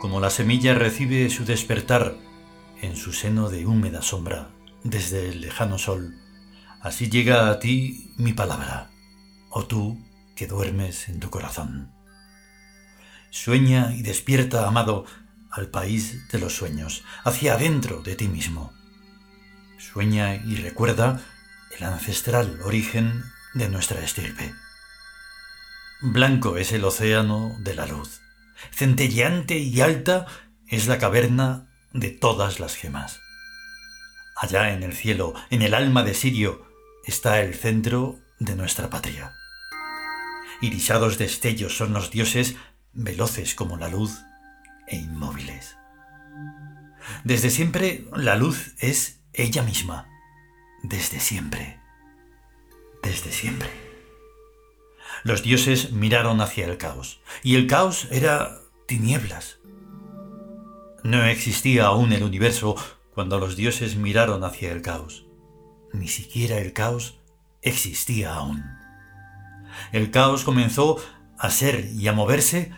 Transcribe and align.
Como 0.00 0.20
la 0.20 0.30
semilla 0.30 0.74
recibe 0.74 1.28
su 1.28 1.44
despertar 1.44 2.14
en 2.80 2.94
su 2.94 3.12
seno 3.12 3.50
de 3.50 3.66
húmeda 3.66 4.00
sombra 4.00 4.50
desde 4.84 5.28
el 5.28 5.40
lejano 5.40 5.76
sol, 5.76 6.14
así 6.80 7.10
llega 7.10 7.50
a 7.50 7.58
ti 7.58 8.12
mi 8.16 8.32
palabra, 8.32 8.90
oh 9.50 9.66
tú 9.66 9.98
que 10.36 10.46
duermes 10.46 11.08
en 11.08 11.18
tu 11.18 11.30
corazón. 11.30 11.92
Sueña 13.30 13.92
y 13.92 14.02
despierta, 14.02 14.68
amado, 14.68 15.04
al 15.50 15.66
país 15.66 16.28
de 16.28 16.38
los 16.38 16.54
sueños, 16.54 17.02
hacia 17.24 17.54
adentro 17.54 18.00
de 18.00 18.14
ti 18.14 18.28
mismo. 18.28 18.72
Sueña 19.78 20.36
y 20.36 20.54
recuerda 20.56 21.20
el 21.76 21.84
ancestral 21.84 22.60
origen 22.62 23.24
de 23.54 23.68
nuestra 23.68 24.00
estirpe. 24.00 24.54
Blanco 26.00 26.56
es 26.56 26.70
el 26.70 26.84
océano 26.84 27.56
de 27.58 27.74
la 27.74 27.86
luz, 27.86 28.20
centelleante 28.72 29.58
y 29.58 29.80
alta 29.80 30.26
es 30.66 30.86
la 30.86 30.98
caverna 30.98 31.68
de 31.92 32.10
todas 32.10 32.60
las 32.60 32.76
gemas. 32.76 33.20
Allá 34.36 34.72
en 34.72 34.82
el 34.82 34.92
cielo, 34.92 35.34
en 35.50 35.62
el 35.62 35.74
alma 35.74 36.02
de 36.02 36.14
Sirio, 36.14 36.66
está 37.04 37.40
el 37.40 37.54
centro 37.54 38.18
de 38.38 38.54
nuestra 38.54 38.90
patria. 38.90 39.32
Irisados 40.60 41.18
destellos 41.18 41.76
son 41.76 41.92
los 41.92 42.10
dioses, 42.10 42.56
veloces 42.92 43.54
como 43.54 43.76
la 43.76 43.88
luz 43.88 44.18
e 44.86 44.96
inmóviles. 44.96 45.76
Desde 47.24 47.50
siempre 47.50 48.06
la 48.14 48.36
luz 48.36 48.74
es 48.78 49.20
ella 49.32 49.62
misma, 49.62 50.08
desde 50.82 51.20
siempre, 51.20 51.80
desde 53.02 53.32
siempre. 53.32 53.87
Los 55.24 55.42
dioses 55.42 55.92
miraron 55.92 56.40
hacia 56.40 56.66
el 56.66 56.78
caos, 56.78 57.20
y 57.42 57.56
el 57.56 57.66
caos 57.66 58.08
era 58.10 58.60
tinieblas. 58.86 59.58
No 61.02 61.24
existía 61.24 61.86
aún 61.86 62.12
el 62.12 62.22
universo 62.22 62.76
cuando 63.14 63.38
los 63.38 63.56
dioses 63.56 63.96
miraron 63.96 64.44
hacia 64.44 64.72
el 64.72 64.82
caos. 64.82 65.26
Ni 65.92 66.08
siquiera 66.08 66.58
el 66.58 66.72
caos 66.72 67.18
existía 67.62 68.34
aún. 68.34 68.64
El 69.92 70.10
caos 70.10 70.44
comenzó 70.44 70.98
a 71.38 71.50
ser 71.50 71.90
y 71.94 72.08
a 72.08 72.12
moverse 72.12 72.72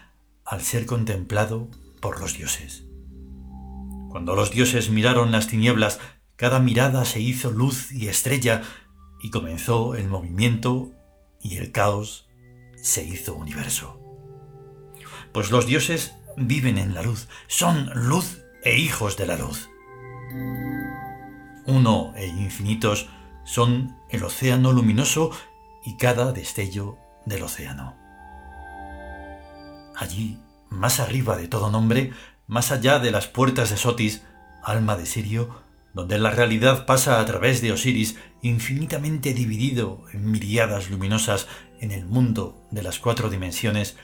al 0.45 0.63
ser 0.63 0.87
contemplado 0.87 1.69
por 2.01 2.21
los 2.21 2.37
dioses. 2.37 2.85
Cuando 4.11 4.35
los 4.35 4.51
dioses 4.51 4.91
miraron 4.91 5.31
las 5.31 5.47
tinieblas, 5.47 6.01
cada 6.37 6.59
mirada 6.59 7.05
se 7.05 7.21
hizo 7.21 7.51
luz 7.51 7.93
y 7.93 8.09
estrella 8.09 8.63
y 9.23 9.31
comenzó 9.31 9.95
el 9.95 10.09
movimiento 10.09 10.93
y 11.41 11.59
el 11.59 11.71
caos 11.71 12.30
se 12.83 13.05
hizo 13.05 13.35
universo. 13.35 14.01
Pues 15.33 15.51
los 15.51 15.67
dioses 15.67 16.15
viven 16.37 16.79
en 16.79 16.95
la 16.95 17.03
luz, 17.03 17.29
son 17.47 17.91
luz 17.95 18.43
e 18.63 18.79
hijos 18.79 19.17
de 19.17 19.27
la 19.27 19.37
luz. 19.37 19.69
Uno 21.67 22.13
e 22.17 22.27
infinitos 22.27 23.09
son 23.45 23.97
el 24.11 24.25
océano 24.25 24.73
luminoso 24.73 25.31
y 25.85 25.97
cada 25.97 26.33
destello 26.33 26.99
del 27.27 27.43
océano. 27.43 27.97
Allí, 29.97 30.39
más 30.69 31.01
arriba 31.01 31.37
de 31.37 31.49
todo 31.49 31.71
nombre, 31.71 32.13
más 32.47 32.73
allá 32.73 32.99
de 32.99 33.11
las 33.11 33.27
puertas 33.27 33.71
de 33.71 33.77
Sotis, 33.77 34.23
alma 34.63 34.97
de 34.97 35.07
Sirio, 35.07 35.63
donde 35.93 36.19
la 36.19 36.31
realidad 36.31 36.87
pasa 36.87 37.21
a 37.21 37.27
través 37.27 37.61
de 37.61 37.73
Osiris, 37.73 38.17
infinitamente 38.43 39.35
dividido 39.35 40.05
en 40.13 40.31
miriadas 40.31 40.91
luminosas 40.91 41.49
en 41.81 41.91
el 41.91 42.07
mundo 42.07 42.67
de 42.71 42.83
las 42.83 42.99
cuatro 42.99 43.31
dimensiones, 43.31 43.97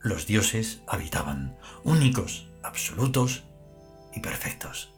los 0.00 0.26
dioses 0.26 0.82
habitaban, 0.86 1.56
únicos, 1.84 2.48
absolutos 2.62 3.44
y 4.14 4.20
perfectos. 4.20 4.92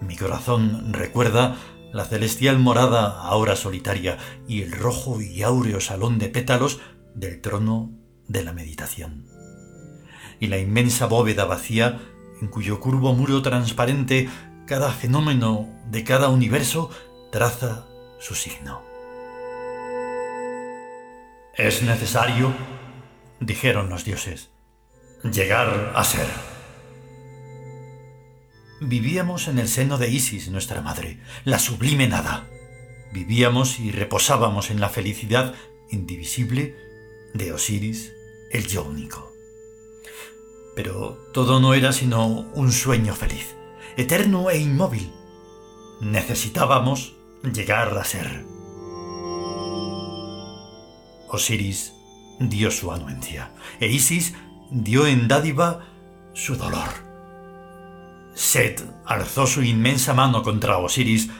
Mi 0.00 0.16
corazón 0.16 0.92
recuerda 0.92 1.56
la 1.92 2.04
celestial 2.06 2.58
morada 2.58 3.20
ahora 3.20 3.54
solitaria 3.54 4.18
y 4.48 4.62
el 4.62 4.72
rojo 4.72 5.20
y 5.20 5.42
áureo 5.42 5.80
salón 5.80 6.18
de 6.18 6.28
pétalos 6.28 6.80
del 7.14 7.40
trono 7.40 7.92
de 8.26 8.42
la 8.42 8.52
meditación. 8.52 9.26
Y 10.40 10.46
la 10.48 10.58
inmensa 10.58 11.06
bóveda 11.06 11.44
vacía 11.44 12.00
en 12.42 12.48
cuyo 12.48 12.80
curvo 12.80 13.14
muro 13.14 13.40
transparente 13.40 14.28
cada 14.66 14.90
fenómeno 14.90 15.68
de 15.90 16.02
cada 16.02 16.28
universo 16.28 16.90
traza 17.30 17.86
su 18.18 18.34
signo. 18.34 18.82
Es 21.56 21.82
necesario, 21.82 22.52
dijeron 23.38 23.88
los 23.88 24.04
dioses, 24.04 24.50
llegar 25.22 25.92
a 25.94 26.02
ser. 26.02 26.26
Vivíamos 28.80 29.46
en 29.46 29.60
el 29.60 29.68
seno 29.68 29.96
de 29.96 30.10
Isis, 30.10 30.48
nuestra 30.48 30.82
madre, 30.82 31.20
la 31.44 31.60
sublime 31.60 32.08
nada. 32.08 32.48
Vivíamos 33.12 33.78
y 33.78 33.92
reposábamos 33.92 34.70
en 34.70 34.80
la 34.80 34.88
felicidad 34.88 35.54
indivisible 35.92 36.74
de 37.34 37.52
Osiris, 37.52 38.12
el 38.50 38.66
yo 38.66 38.82
único. 38.82 39.31
Pero 40.74 41.18
todo 41.32 41.60
no 41.60 41.74
era 41.74 41.92
sino 41.92 42.26
un 42.26 42.72
sueño 42.72 43.14
feliz, 43.14 43.54
eterno 43.96 44.50
e 44.50 44.58
inmóvil. 44.58 45.12
Necesitábamos 46.00 47.14
llegar 47.42 47.96
a 47.96 48.04
ser. 48.04 48.44
Osiris 51.28 51.92
dio 52.38 52.70
su 52.70 52.92
anuencia, 52.92 53.52
e 53.80 53.86
Isis 53.86 54.34
dio 54.70 55.06
en 55.06 55.28
dádiva 55.28 55.86
su 56.34 56.56
dolor. 56.56 56.88
Set 58.34 58.82
alzó 59.04 59.46
su 59.46 59.62
inmensa 59.62 60.14
mano 60.14 60.42
contra 60.42 60.78
Osiris 60.78 61.30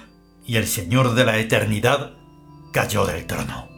y 0.44 0.56
el 0.56 0.66
Señor 0.66 1.14
de 1.14 1.25
la 1.25 1.38
Eternidad 1.38 2.12
cayó 2.72 3.06
del 3.06 3.26
trono. 3.26 3.69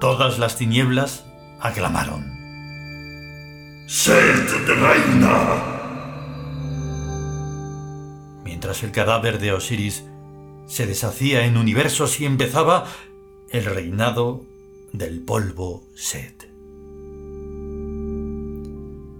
Todas 0.00 0.38
las 0.38 0.56
tinieblas 0.56 1.24
aclamaron. 1.60 2.33
¡Sed 3.86 4.48
reina! 4.66 5.62
Mientras 8.42 8.82
el 8.82 8.92
cadáver 8.92 9.38
de 9.38 9.52
Osiris 9.52 10.04
se 10.66 10.86
deshacía 10.86 11.44
en 11.44 11.58
universos 11.58 12.18
y 12.18 12.24
empezaba 12.24 12.86
el 13.50 13.66
reinado 13.66 14.46
del 14.94 15.20
polvo 15.20 15.84
Set. 15.94 16.48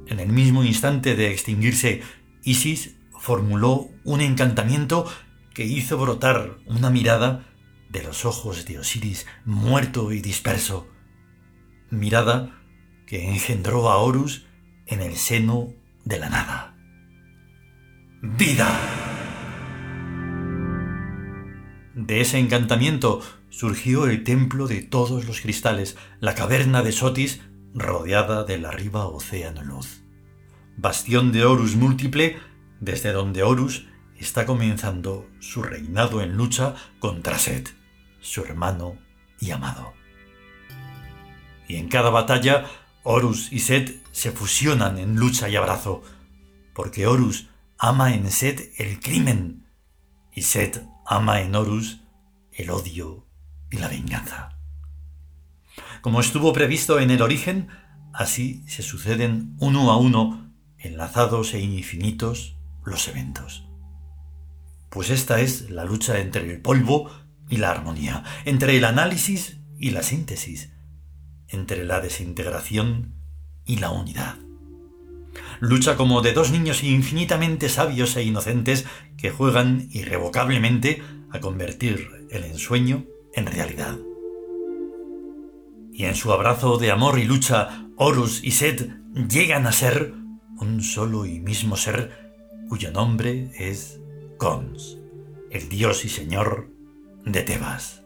En 0.07 0.19
el 0.19 0.29
mismo 0.29 0.65
instante 0.65 1.15
de 1.15 1.31
extinguirse, 1.31 2.01
Isis 2.43 2.97
formuló 3.19 3.91
un 4.03 4.23
encantamiento 4.23 5.05
que 5.53 5.67
hizo 5.67 5.99
brotar 5.99 6.57
una 6.65 6.89
mirada 6.89 7.45
de 7.91 8.03
los 8.03 8.25
ojos 8.25 8.65
de 8.65 8.79
Osiris 8.79 9.27
muerto 9.45 10.11
y 10.11 10.23
disperso, 10.23 10.89
mirada 11.91 12.59
que 13.07 13.29
engendró 13.29 13.91
a 13.91 13.99
Horus 13.99 14.47
en 14.87 15.01
el 15.01 15.17
seno 15.17 15.73
de 16.05 16.19
la 16.19 16.29
nada. 16.29 16.77
¡Vida! 18.23 18.69
De 21.95 22.21
ese 22.21 22.39
encantamiento 22.39 23.23
surgió 23.51 24.07
el 24.07 24.25
templo 24.25 24.67
de 24.67 24.83
todos 24.83 25.27
los 25.27 25.41
cristales, 25.41 25.97
la 26.21 26.35
caverna 26.35 26.83
de 26.83 26.93
Sotis 26.93 27.41
rodeada 27.75 28.45
del 28.45 28.65
arriba 28.67 29.07
océano 29.07 29.63
luz. 29.63 30.03
Bastión 30.77 31.33
de 31.33 31.45
Horus 31.45 31.77
múltiple, 31.77 32.37
desde 32.81 33.13
donde 33.13 33.43
Horus 33.43 33.87
está 34.19 34.47
comenzando 34.47 35.29
su 35.41 35.63
reinado 35.63 36.21
en 36.21 36.37
lucha 36.37 36.75
contra 36.99 37.39
Set, 37.39 37.75
su 38.21 38.43
hermano 38.43 38.99
y 39.41 39.51
amado. 39.51 39.93
Y 41.69 41.77
en 41.77 41.89
cada 41.89 42.11
batalla 42.11 42.67
Horus 43.05 43.53
y 43.53 43.61
Set 43.61 44.03
se 44.13 44.33
fusionan 44.33 44.99
en 44.99 45.17
lucha 45.17 45.49
y 45.49 45.57
abrazo, 45.57 46.03
porque 46.75 47.07
Horus 47.07 47.49
ama 47.79 48.15
en 48.15 48.31
Set 48.31 48.73
el 48.79 48.99
crimen 48.99 49.67
y 50.35 50.43
Set 50.43 50.83
ama 51.07 51.43
en 51.43 51.55
Horus 51.55 52.01
el 52.53 52.71
odio 52.71 53.27
y 53.71 53.77
la 53.77 53.89
venganza. 53.89 54.59
Como 56.01 56.21
estuvo 56.21 56.53
previsto 56.53 56.99
en 56.99 57.11
el 57.11 57.21
origen, 57.21 57.69
así 58.13 58.65
se 58.67 58.83
suceden 58.83 59.55
uno 59.59 59.91
a 59.91 59.99
uno, 59.99 60.53
enlazados 60.79 61.53
e 61.53 61.61
infinitos, 61.61 62.57
los 62.85 63.07
eventos. 63.09 63.69
Pues 64.89 65.11
esta 65.11 65.41
es 65.41 65.71
la 65.71 65.85
lucha 65.85 66.21
entre 66.21 66.51
el 66.51 66.61
polvo 66.61 67.11
y 67.51 67.59
la 67.59 67.71
armonía, 67.71 68.25
entre 68.45 68.77
el 68.77 68.85
análisis 68.85 69.59
y 69.79 69.91
la 69.91 70.03
síntesis, 70.03 70.74
entre 71.55 71.85
la 71.85 72.01
desintegración 72.01 73.15
y 73.65 73.79
la 73.79 73.91
unidad. 73.91 74.37
Lucha 75.61 75.97
como 75.97 76.21
de 76.21 76.33
dos 76.33 76.51
niños 76.51 76.83
infinitamente 76.83 77.69
sabios 77.69 78.17
e 78.17 78.23
inocentes 78.23 78.85
que 79.17 79.31
juegan 79.31 79.89
irrevocablemente 79.91 81.03
a 81.31 81.41
convertir 81.41 82.29
el 82.31 82.45
ensueño 82.45 83.05
en 83.35 83.47
realidad. 83.47 83.97
Y 85.93 86.05
en 86.05 86.15
su 86.15 86.33
abrazo 86.33 86.77
de 86.79 86.91
amor 86.91 87.19
y 87.19 87.25
lucha, 87.25 87.89
Horus 87.97 88.43
y 88.43 88.51
Set 88.51 88.91
llegan 89.15 89.67
a 89.67 89.73
ser 89.73 90.13
un 90.59 90.83
solo 90.83 91.25
y 91.25 91.41
mismo 91.41 91.77
ser 91.77 92.33
cuyo 92.69 92.91
nombre 92.91 93.51
es 93.57 94.01
Cons, 94.39 94.99
el 95.51 95.69
dios 95.69 96.05
y 96.05 96.09
señor 96.09 96.69
de 97.25 97.43
Tebas. 97.43 98.04